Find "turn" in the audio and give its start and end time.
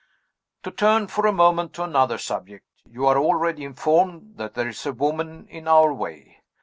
0.71-1.05